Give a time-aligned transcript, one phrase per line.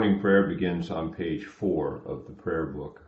[0.00, 3.02] Morning prayer begins on page four of the prayer book.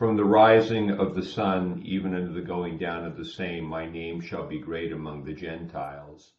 [0.00, 3.88] From the rising of the sun even unto the going down of the same, my
[3.88, 6.32] name shall be great among the Gentiles.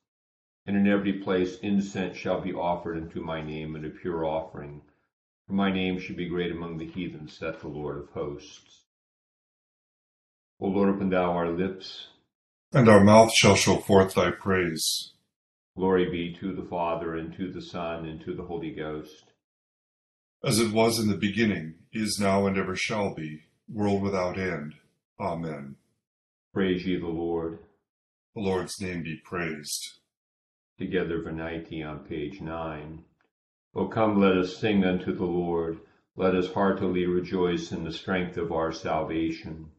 [0.66, 4.82] And in every place incense shall be offered unto my name, and a pure offering.
[5.48, 8.82] For my name shall be great among the heathens, saith the Lord of hosts.
[10.60, 12.08] O Lord, open thou our lips,
[12.74, 15.14] and our mouth shall show forth thy praise.
[15.78, 19.34] Glory be to the Father, and to the Son, and to the Holy Ghost.
[20.42, 24.76] As it was in the beginning, is now, and ever shall be, world without end.
[25.20, 25.76] Amen.
[26.54, 27.60] Praise ye the Lord.
[28.36, 30.00] The Lord's name be praised.
[30.78, 33.04] Together Venite on page 9.
[33.76, 35.82] O come, let us sing unto the Lord.
[36.16, 39.72] Let us heartily rejoice in the strength of our salvation.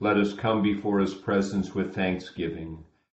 [0.00, 2.85] Let us come before his presence with thanksgiving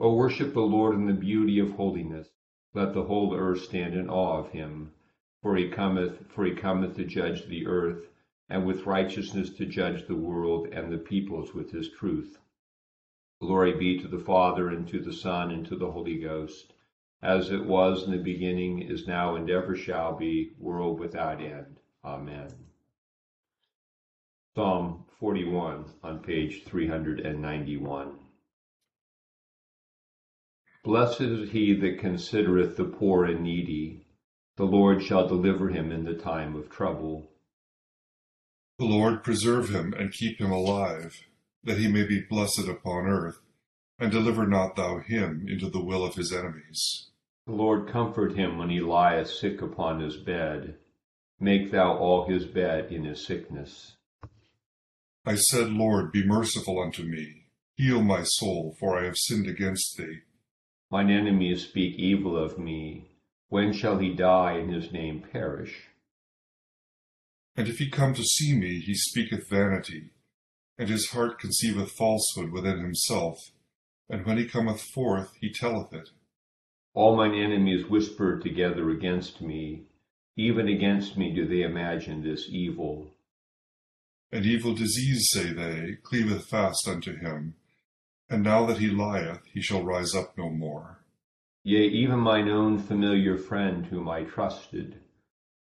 [0.00, 2.28] O worship the Lord in the beauty of holiness.
[2.72, 4.92] Let the whole earth stand in awe of him.
[5.42, 8.08] For he cometh, for he cometh to judge the earth,
[8.48, 12.38] and with righteousness to judge the world and the peoples with his truth.
[13.40, 16.74] Glory be to the Father, and to the Son, and to the Holy Ghost,
[17.20, 21.80] as it was in the beginning, is now, and ever shall be, world without end.
[22.04, 22.48] Amen.
[24.54, 28.27] Psalm 41 on page 391.
[30.84, 34.06] Blessed is he that considereth the poor and needy.
[34.56, 37.30] The Lord shall deliver him in the time of trouble.
[38.78, 41.24] The Lord preserve him and keep him alive,
[41.64, 43.40] that he may be blessed upon earth,
[43.98, 47.10] and deliver not thou him into the will of his enemies.
[47.46, 50.76] The Lord comfort him when he lieth sick upon his bed.
[51.40, 53.96] Make thou all his bed in his sickness.
[55.24, 57.46] I said, Lord, be merciful unto me.
[57.74, 60.20] Heal my soul, for I have sinned against thee.
[60.90, 63.10] Mine enemies speak evil of me.
[63.48, 65.88] When shall he die and his name perish?
[67.56, 70.12] And if he come to see me, he speaketh vanity,
[70.78, 73.36] and his heart conceiveth falsehood within himself.
[74.08, 76.08] And when he cometh forth, he telleth it.
[76.94, 79.88] All mine enemies whisper together against me.
[80.36, 83.10] Even against me do they imagine this evil.
[84.32, 87.56] An evil disease, say they, cleaveth fast unto him
[88.30, 90.98] and now that he lieth, he shall rise up no more.
[91.64, 95.00] Yea, even mine own familiar friend whom I trusted,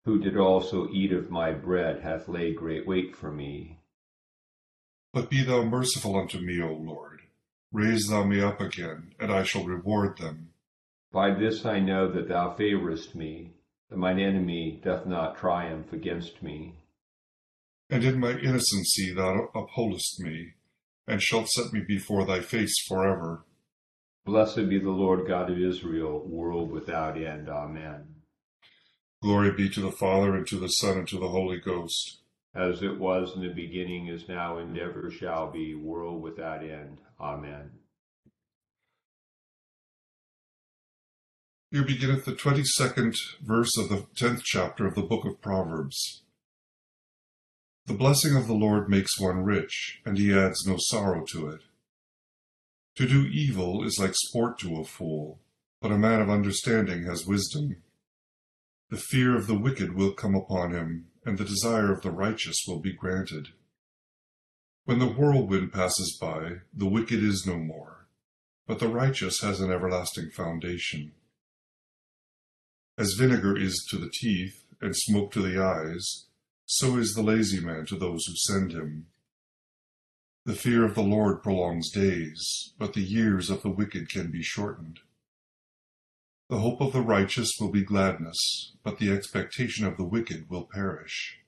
[0.05, 3.79] who did also eat of my bread, hath laid great weight for me.
[5.13, 7.21] But be thou merciful unto me, O Lord.
[7.71, 10.53] Raise thou me up again, and I shall reward them.
[11.11, 13.53] By this I know that thou favorest me,
[13.89, 16.75] that mine enemy doth not triumph against me.
[17.89, 20.53] And in my innocency thou upholdest me,
[21.07, 23.45] and shalt set me before thy face forever.
[24.25, 27.47] Blessed be the Lord God of Israel, world without end.
[27.47, 28.15] Amen.
[29.23, 32.19] Glory be to the Father, and to the Son, and to the Holy Ghost.
[32.53, 36.97] As it was in the beginning, is now, and ever shall be, world without end.
[37.19, 37.71] Amen.
[41.71, 46.23] Here beginneth the twenty second verse of the tenth chapter of the book of Proverbs.
[47.87, 51.61] The blessing of the Lord makes one rich, and he adds no sorrow to it.
[52.97, 55.39] To do evil is like sport to a fool,
[55.81, 57.77] but a man of understanding has wisdom.
[58.89, 62.57] The fear of the wicked will come upon him, and the desire of the righteous
[62.67, 63.49] will be granted.
[64.83, 68.09] When the whirlwind passes by, the wicked is no more,
[68.65, 71.13] but the righteous has an everlasting foundation.
[72.97, 76.26] As vinegar is to the teeth, and smoke to the eyes,
[76.69, 79.07] so is the lazy man to those who send him.
[80.43, 84.43] The fear of the Lord prolongs days, but the years of the wicked can be
[84.43, 84.99] shortened.
[86.49, 90.65] The hope of the righteous will be gladness, but the expectation of the wicked will
[90.65, 91.39] perish.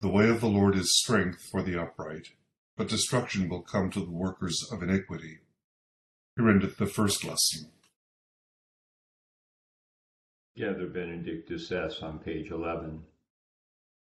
[0.00, 2.28] The way of the Lord is strength for the upright,
[2.74, 5.40] but destruction will come to the workers of iniquity.
[6.36, 7.70] Here endeth the first lesson.
[10.56, 13.02] Gather Benedictus es on page 11.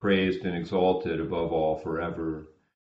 [0.00, 2.48] praised and exalted above all forever.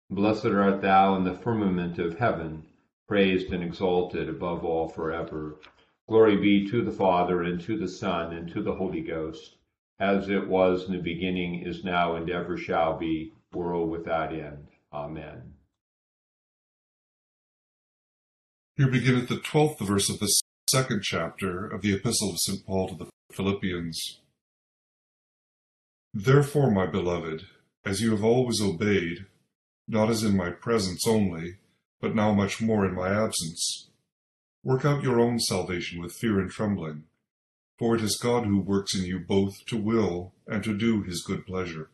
[0.10, 2.66] Blessed art thou in the firmament of heaven,
[3.08, 5.60] praised and exalted above all forever.
[6.08, 9.56] Glory be to the Father, and to the Son, and to the Holy Ghost
[10.02, 14.68] as it was in the beginning, is now, and ever shall be, world without end.
[14.92, 15.54] Amen.
[18.76, 22.66] Here beginneth the twelfth verse of the second chapter of the Epistle of St.
[22.66, 24.22] Paul to the Philippians.
[26.14, 27.48] Therefore, my beloved,
[27.86, 29.28] as you have always obeyed,
[29.88, 31.60] not as in my presence only,
[32.02, 33.90] but now much more in my absence,
[34.62, 37.06] work out your own salvation with fear and trembling.
[37.80, 41.24] For it is God who works in you both to will and to do his
[41.24, 41.92] good pleasure.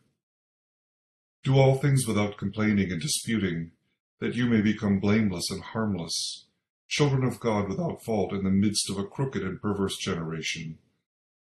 [1.44, 3.70] Do all things without complaining and disputing,
[4.18, 6.46] that you may become blameless and harmless,
[6.88, 10.78] children of God without fault in the midst of a crooked and perverse generation,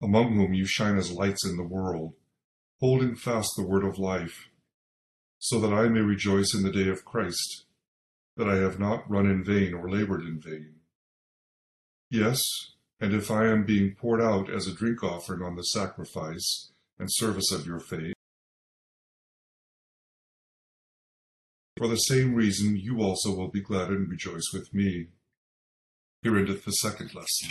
[0.01, 2.15] among whom you shine as lights in the world,
[2.83, 4.49] holding fast the word of life,
[5.39, 7.65] so that I may rejoice in the day of Christ,
[8.37, 10.81] that I have not run in vain or labored in vain.
[12.11, 12.43] Yes,
[12.99, 17.09] and if I am being poured out as a drink offering on the sacrifice and
[17.09, 18.15] service of your faith,
[21.77, 25.07] for the same reason you also will be glad and rejoice with me.
[26.23, 27.51] Here endeth the second lesson.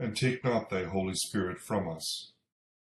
[0.00, 2.32] And take not thy Holy Spirit from us.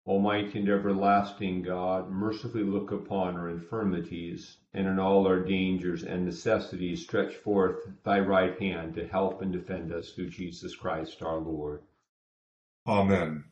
[0.08, 6.24] Almighty and everlasting God, mercifully look upon our infirmities, and in all our dangers and
[6.24, 11.38] necessities stretch forth thy right hand to help and defend us through Jesus Christ our
[11.38, 11.82] Lord.
[12.88, 13.44] Amen.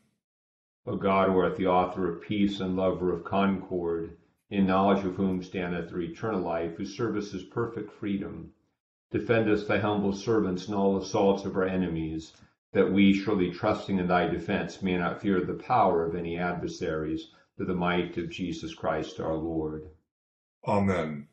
[0.86, 4.16] O God, who art the author of peace and lover of concord,
[4.48, 8.54] in knowledge of whom standeth the eternal life, whose service is perfect freedom,
[9.10, 12.32] defend us, thy humble servants, in all assaults of our enemies,
[12.72, 17.30] that we, surely trusting in thy defense, may not fear the power of any adversaries,
[17.56, 19.90] through the might of Jesus Christ our Lord.
[20.66, 21.26] Amen.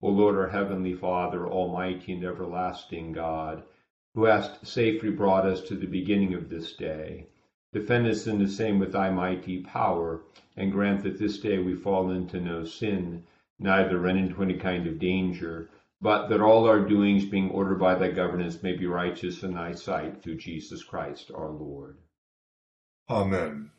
[0.00, 3.62] O Lord, our heavenly Father, almighty and everlasting God,
[4.14, 7.28] who hast safely brought us to the beginning of this day,
[7.72, 10.22] defend us in the same with thy mighty power,
[10.56, 13.24] and grant that this day we fall into no sin,
[13.58, 15.70] neither run into any kind of danger,
[16.02, 19.70] but that all our doings, being ordered by thy governance, may be righteous in thy
[19.72, 21.96] sight through Jesus Christ our Lord.
[23.08, 23.70] Amen.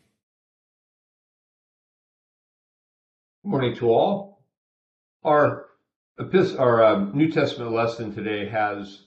[3.44, 4.42] Good morning to all.
[5.26, 5.66] Our,
[6.58, 9.04] our um, New Testament lesson today has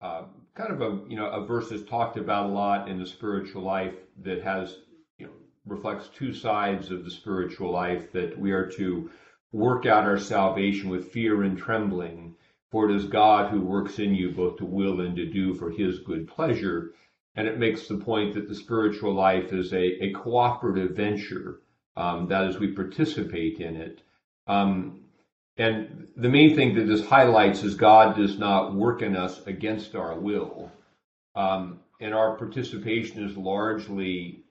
[0.00, 0.22] uh,
[0.54, 3.62] kind of a you know a verse that's talked about a lot in the spiritual
[3.62, 4.76] life that has
[5.18, 5.32] you know
[5.66, 9.10] reflects two sides of the spiritual life that we are to
[9.54, 12.34] work out our salvation with fear and trembling.
[12.70, 15.70] For it is God who works in you both to will and to do for
[15.70, 16.90] his good pleasure.
[17.36, 21.60] And it makes the point that the spiritual life is a, a cooperative venture
[21.96, 24.02] um, that is we participate in it.
[24.46, 25.04] Um,
[25.56, 29.94] and the main thing that this highlights is God does not work in us against
[29.94, 30.72] our will.
[31.36, 34.42] Um, and our participation is largely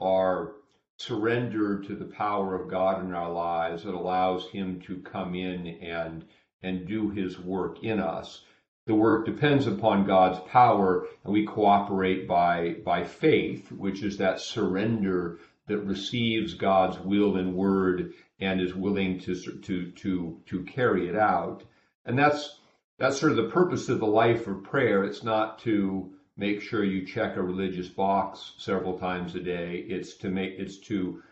[0.00, 0.52] our
[0.96, 5.66] surrender to the power of God in our lives that allows Him to come in
[5.66, 6.24] and
[6.62, 8.44] and do His work in us.
[8.86, 14.40] The work depends upon God's power, and we cooperate by by faith, which is that
[14.40, 21.08] surrender that receives God's will and word and is willing to to to to carry
[21.08, 21.64] it out.
[22.04, 22.60] And that's
[22.98, 25.04] that's sort of the purpose of the life of prayer.
[25.04, 29.84] It's not to make sure you check a religious box several times a day.
[29.88, 31.22] It's to make it's to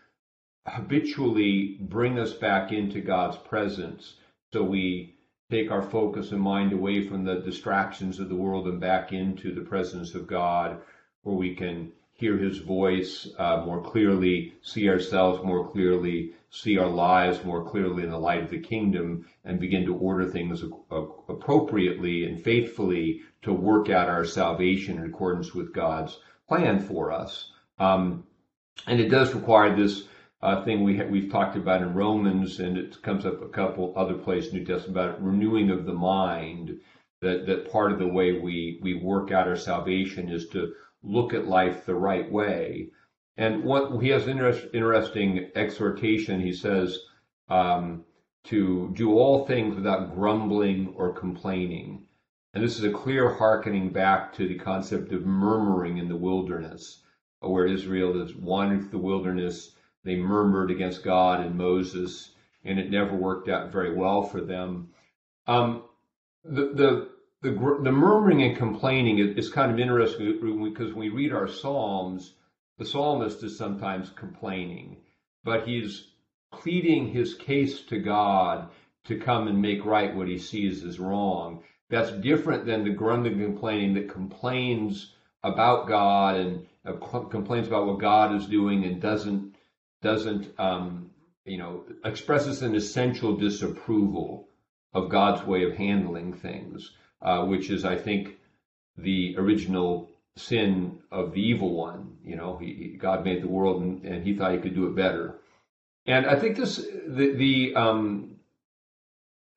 [0.65, 4.15] habitually bring us back into God's presence
[4.53, 5.15] so we
[5.51, 9.53] take our focus and mind away from the distractions of the world and back into
[9.53, 10.79] the presence of God
[11.23, 16.87] where we can hear his voice uh, more clearly, see ourselves more clearly, see our
[16.87, 20.63] lives more clearly in the light of the kingdom, and begin to order things
[21.27, 27.51] appropriately and faithfully to work out our salvation in accordance with God's plan for us.
[27.79, 28.23] Um,
[28.87, 30.03] and it does require this
[30.41, 33.93] uh, thing we ha- we've talked about in Romans, and it comes up a couple
[33.95, 36.79] other places in the New Testament about renewing of the mind.
[37.21, 41.33] That that part of the way we we work out our salvation is to look
[41.33, 42.89] at life the right way.
[43.37, 46.39] And what he has interesting exhortation.
[46.39, 46.99] He says
[47.49, 48.05] um,
[48.45, 52.05] to do all things without grumbling or complaining.
[52.53, 57.01] And this is a clear hearkening back to the concept of murmuring in the wilderness,
[57.39, 59.75] where Israel is wandering through the wilderness.
[60.03, 62.33] They murmured against God and Moses,
[62.63, 64.89] and it never worked out very well for them.
[65.47, 65.83] Um,
[66.43, 67.09] the, the
[67.43, 72.35] the, the murmuring and complaining is, kind of interesting because when we read our Psalms,
[72.77, 74.97] the psalmist is sometimes complaining,
[75.43, 76.07] but he's
[76.53, 78.69] pleading his case to God
[79.05, 81.63] to come and make right what he sees as wrong.
[81.89, 87.99] That's different than the grumbling complaining that complains about God and uh, complains about what
[87.99, 89.55] God is doing and doesn't
[90.01, 91.09] doesn't um,
[91.45, 94.47] you know expresses an essential disapproval
[94.93, 96.91] of God's way of handling things
[97.23, 98.37] uh, which is, I think,
[98.97, 102.17] the original sin of the evil one.
[102.23, 104.95] You know, he, God made the world and, and, he thought he could do it
[104.95, 105.39] better.
[106.05, 108.35] And I think this, the, the, um,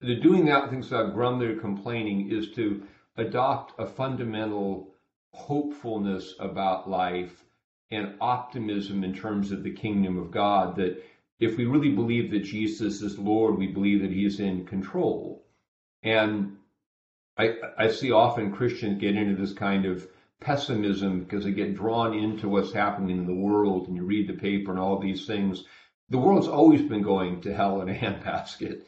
[0.01, 2.83] the doing that things without grumbling or complaining is to
[3.17, 4.95] adopt a fundamental
[5.33, 7.45] hopefulness about life
[7.91, 11.03] and optimism in terms of the kingdom of God that
[11.39, 15.45] if we really believe that Jesus is Lord, we believe that he is in control.
[16.03, 16.57] And
[17.39, 20.09] I, I see often Christians get into this kind of
[20.41, 24.35] pessimism because they get drawn into what's happening in the world and you read the
[24.35, 25.65] paper and all these things.
[26.09, 28.83] The world's always been going to hell in a handbasket.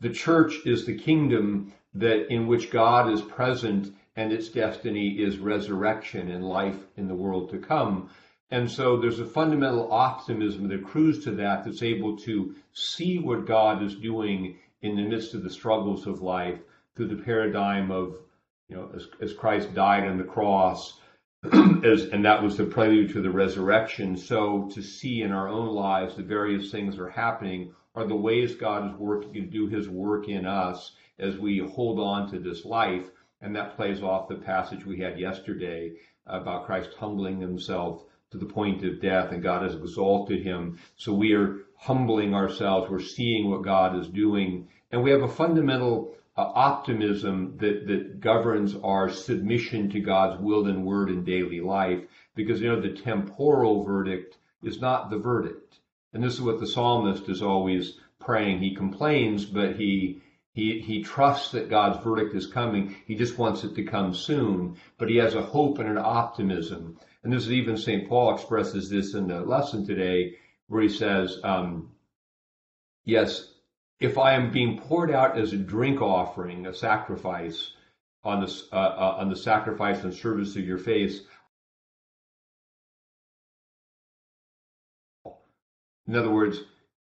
[0.00, 5.38] The church is the kingdom that in which God is present and its destiny is
[5.38, 8.10] resurrection and life in the world to come.
[8.50, 13.46] And so there's a fundamental optimism that accrues to that that's able to see what
[13.46, 16.58] God is doing in the midst of the struggles of life
[16.96, 18.16] through the paradigm of,
[18.68, 20.98] you know, as, as Christ died on the cross,
[21.84, 24.16] as, and that was the prelude to the resurrection.
[24.16, 28.14] So to see in our own lives the various things that are happening are the
[28.16, 32.38] ways God is working to do his work in us as we hold on to
[32.38, 33.10] this life.
[33.40, 35.92] And that plays off the passage we had yesterday
[36.26, 40.78] about Christ humbling himself to the point of death, and God has exalted him.
[40.96, 42.90] So we are humbling ourselves.
[42.90, 48.20] We're seeing what God is doing, and we have a fundamental uh, optimism that that
[48.20, 52.04] governs our submission to God's will and word in daily life.
[52.34, 55.78] Because you know the temporal verdict is not the verdict,
[56.12, 58.60] and this is what the psalmist is always praying.
[58.60, 60.22] He complains, but he
[60.52, 62.96] he, he trusts that God's verdict is coming.
[63.06, 66.98] He just wants it to come soon, but he has a hope and an optimism.
[67.22, 68.08] And this is even St.
[68.08, 71.92] Paul expresses this in the lesson today, where he says, um,
[73.04, 73.49] Yes,
[74.00, 77.72] if I am being poured out as a drink offering, a sacrifice
[78.24, 81.20] on the, uh, uh, on the sacrifice and service of your face,
[86.06, 86.60] in other words,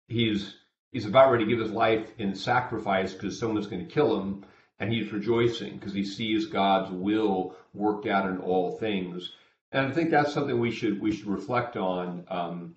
[0.08, 0.56] he's
[0.92, 4.46] he's about ready to give his life in sacrifice because someone's going to kill him,
[4.80, 9.32] and he's rejoicing because he sees God's will worked out in all things.
[9.72, 12.26] And I think that's something we should we should reflect on.
[12.28, 12.76] Um,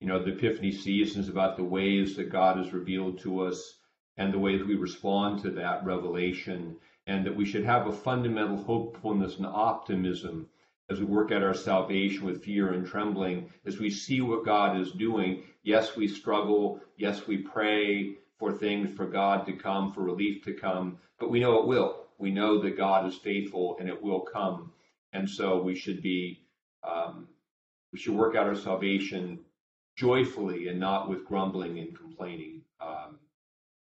[0.00, 3.76] you know, the Epiphany season is about the ways that God has revealed to us
[4.16, 6.76] and the ways we respond to that revelation,
[7.06, 10.48] and that we should have a fundamental hopefulness and optimism
[10.90, 14.80] as we work out our salvation with fear and trembling, as we see what God
[14.80, 15.44] is doing.
[15.62, 16.80] Yes, we struggle.
[16.96, 21.40] Yes, we pray for things for God to come, for relief to come, but we
[21.40, 22.06] know it will.
[22.18, 24.72] We know that God is faithful and it will come.
[25.12, 26.40] And so we should be,
[26.82, 27.28] um,
[27.92, 29.40] we should work out our salvation
[29.96, 33.18] joyfully and not with grumbling and complaining, um,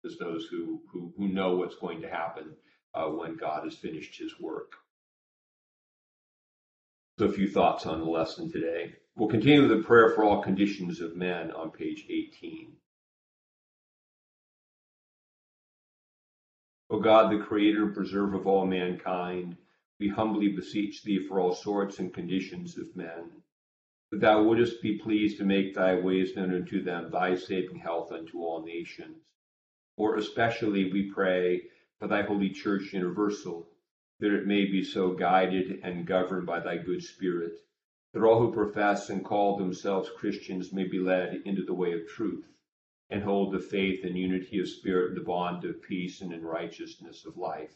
[0.05, 2.55] as those who, who, who know what's going to happen
[2.93, 4.73] uh, when God has finished his work.
[7.19, 8.93] So a few thoughts on the lesson today.
[9.15, 12.73] We'll continue with the prayer for all conditions of men on page 18.
[16.89, 19.57] O God, the creator and preserver of all mankind,
[19.99, 23.31] we humbly beseech thee for all sorts and conditions of men,
[24.11, 28.39] thou wouldest be pleased to make thy ways known unto them, thy saving health unto
[28.39, 29.17] all nations.
[29.97, 33.67] More especially we pray for thy holy church universal,
[34.19, 37.53] that it may be so guided and governed by thy good spirit,
[38.13, 42.07] that all who profess and call themselves Christians may be led into the way of
[42.07, 42.47] truth,
[43.09, 46.45] and hold the faith and unity of spirit and the bond of peace and in
[46.45, 47.75] righteousness of life.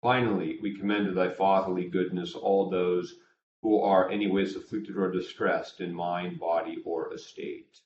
[0.00, 3.14] Finally, we commend to thy fatherly goodness all those
[3.62, 7.80] who are anyways afflicted or distressed in mind, body, or estate.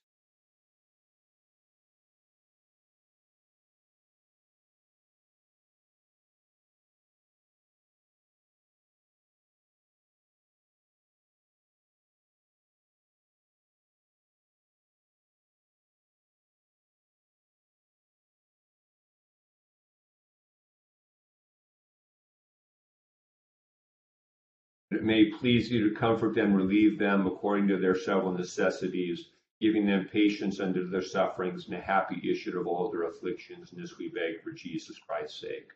[24.95, 29.87] It may please you to comfort them, relieve them according to their several necessities, giving
[29.87, 33.73] them patience under their sufferings and a happy issue of all their afflictions.
[33.73, 35.69] And this we beg for Jesus Christ's sake.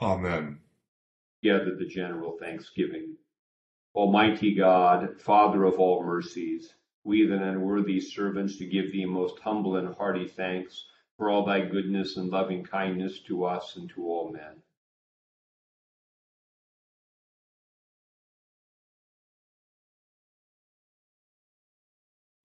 [0.00, 0.60] Amen.
[1.42, 3.16] Together the general thanksgiving.
[3.94, 9.76] Almighty God, Father of all mercies, we the unworthy servants to give thee most humble
[9.76, 14.30] and hearty thanks for all thy goodness and loving kindness to us and to all
[14.30, 14.62] men.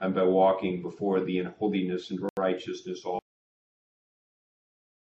[0.00, 3.20] and by walking before thee in holiness and righteousness all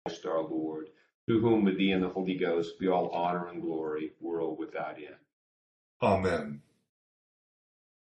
[0.06, 0.88] Christ our Lord,
[1.28, 4.98] to whom with thee and the Holy Ghost be all honor and glory, world without
[4.98, 5.15] end.
[6.02, 6.62] Amen.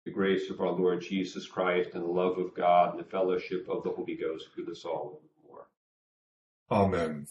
[0.05, 3.67] The grace of our Lord Jesus Christ and the love of God and the fellowship
[3.69, 5.67] of the Holy Ghost be with us all evermore.
[6.69, 7.27] Amen.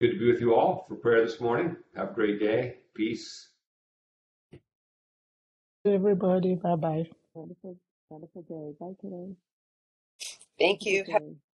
[0.00, 1.76] Good to be with you all for prayer this morning.
[1.96, 2.76] Have a great day.
[2.94, 3.51] Peace.
[5.86, 6.56] Everybody.
[6.56, 7.10] Bye bye.
[7.34, 7.78] Wonderful,
[8.10, 8.74] wonderful day.
[8.80, 9.34] Bye, today.
[10.58, 11.04] Thank Have you.
[11.04, 11.51] good day.